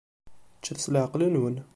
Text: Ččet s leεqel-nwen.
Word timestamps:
Ččet 0.59 0.81
s 0.85 0.87
leεqel-nwen. 0.93 1.55